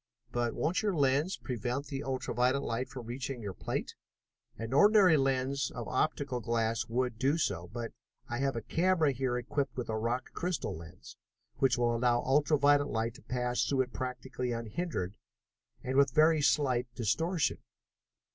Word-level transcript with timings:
"But 0.31 0.55
won't 0.55 0.81
your 0.81 0.95
lens 0.95 1.37
prevent 1.37 1.85
the 1.85 2.01
ultra 2.03 2.33
violet 2.33 2.63
light 2.63 2.89
from 2.89 3.05
reaching 3.05 3.39
your 3.43 3.53
plate?" 3.53 3.93
"An 4.57 4.73
ordinary 4.73 5.15
lens 5.15 5.69
made 5.71 5.79
of 5.79 5.87
optical 5.87 6.39
glass 6.39 6.87
would 6.87 7.19
do 7.19 7.37
so, 7.37 7.67
but 7.67 7.91
I 8.27 8.39
have 8.39 8.55
a 8.55 8.63
camera 8.63 9.11
here 9.11 9.37
equipped 9.37 9.77
with 9.77 9.89
a 9.89 9.95
rock 9.99 10.31
crystal 10.33 10.75
lens, 10.75 11.17
which 11.57 11.77
will 11.77 11.95
allow 11.95 12.23
ultra 12.23 12.57
violet 12.57 12.87
light 12.87 13.13
to 13.13 13.21
pass 13.21 13.63
through 13.63 13.81
it 13.81 13.93
practically 13.93 14.51
unhindered, 14.51 15.17
and 15.83 15.97
with 15.97 16.09
very 16.15 16.41
slight 16.41 16.87
distortion. 16.95 17.59